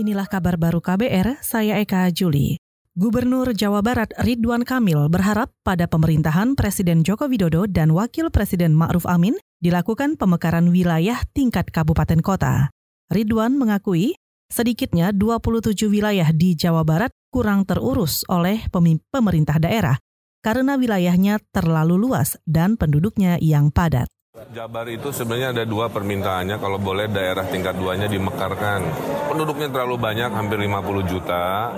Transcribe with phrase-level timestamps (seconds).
[0.00, 2.56] Inilah kabar baru KBR, saya Eka Juli.
[2.96, 9.04] Gubernur Jawa Barat Ridwan Kamil berharap pada pemerintahan Presiden Joko Widodo dan Wakil Presiden Ma'ruf
[9.04, 12.72] Amin dilakukan pemekaran wilayah tingkat kabupaten kota.
[13.12, 14.16] Ridwan mengakui
[14.48, 18.72] sedikitnya 27 wilayah di Jawa Barat kurang terurus oleh
[19.12, 20.00] pemerintah daerah
[20.40, 24.08] karena wilayahnya terlalu luas dan penduduknya yang padat.
[24.48, 28.80] Jabar itu sebenarnya ada dua permintaannya kalau boleh daerah tingkat duanya dimekarkan.
[29.28, 31.76] Penduduknya terlalu banyak, hampir 50 juta,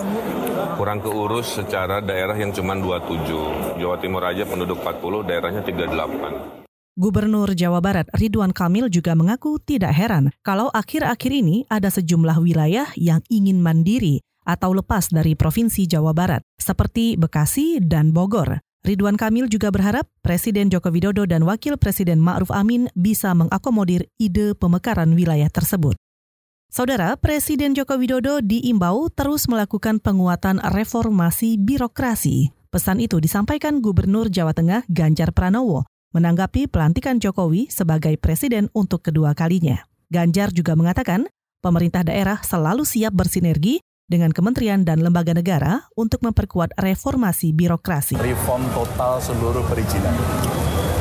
[0.79, 3.83] kurang keurus secara daerah yang cuma 27.
[3.83, 6.63] Jawa Timur aja penduduk 40, daerahnya 38.
[6.95, 12.87] Gubernur Jawa Barat Ridwan Kamil juga mengaku tidak heran kalau akhir-akhir ini ada sejumlah wilayah
[12.95, 18.63] yang ingin mandiri atau lepas dari Provinsi Jawa Barat, seperti Bekasi dan Bogor.
[18.83, 24.59] Ridwan Kamil juga berharap Presiden Joko Widodo dan Wakil Presiden Ma'ruf Amin bisa mengakomodir ide
[24.59, 25.95] pemekaran wilayah tersebut.
[26.67, 32.51] Saudara, Presiden Joko Widodo diimbau terus melakukan penguatan reformasi birokrasi.
[32.75, 39.31] Pesan itu disampaikan Gubernur Jawa Tengah Ganjar Pranowo menanggapi pelantikan Jokowi sebagai presiden untuk kedua
[39.39, 39.87] kalinya.
[40.11, 41.31] Ganjar juga mengatakan
[41.63, 43.79] pemerintah daerah selalu siap bersinergi
[44.13, 48.21] dengan kementerian dan lembaga negara untuk memperkuat reformasi birokrasi.
[48.21, 50.13] Reform total seluruh perizinan.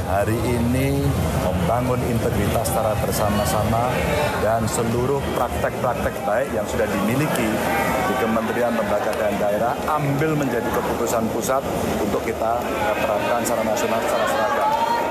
[0.08, 1.04] Hari ini
[1.44, 3.92] membangun integritas secara bersama-sama
[4.39, 7.48] dan seluruh praktek-praktek baik yang sudah dimiliki
[8.12, 11.64] di kementerian, lembaga, dan daerah ambil menjadi keputusan pusat
[12.04, 12.59] untuk kita
[13.00, 14.61] terapkan secara nasional, secara seragam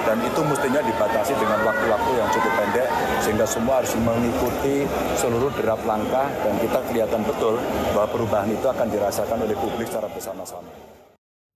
[0.04, 2.88] dan itu mestinya dibatasi dengan waktu-waktu yang cukup pendek
[3.20, 7.60] sehingga semua harus mengikuti seluruh derap langkah dan kita kelihatan betul
[7.92, 10.70] bahwa perubahan itu akan dirasakan oleh publik secara bersama-sama.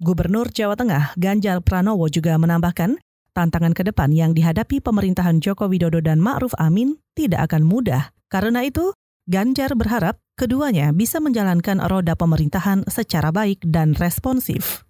[0.03, 2.99] Gubernur Jawa Tengah Ganjar Pranowo juga menambahkan
[3.35, 8.15] tantangan ke depan yang dihadapi pemerintahan Joko Widodo dan Ma'ruf Amin tidak akan mudah.
[8.31, 14.85] Karena itu, Ganjar berharap keduanya bisa menjalankan roda pemerintahan secara baik dan responsif.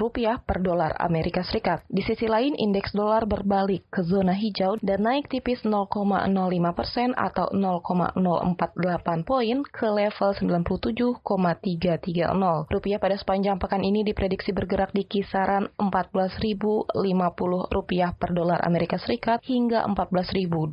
[0.00, 1.84] rupiah per dolar Amerika Serikat.
[1.86, 5.98] Di sisi lain, lain, indeks dolar berbalik ke zona hijau dan naik tipis 0,05
[6.70, 10.30] persen atau 0,048 poin ke level
[10.62, 11.18] 97,330.
[12.70, 16.94] Rupiah pada sepanjang pekan ini diprediksi bergerak di kisaran 14.050
[17.74, 20.70] rupiah per dolar Amerika Serikat hingga 14.200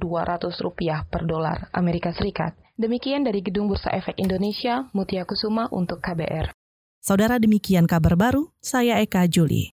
[0.62, 2.54] rupiah per dolar Amerika Serikat.
[2.78, 6.54] Demikian dari Gedung Bursa Efek Indonesia, Mutia Kusuma untuk KBR.
[7.02, 9.75] Saudara demikian kabar baru, saya Eka Juli.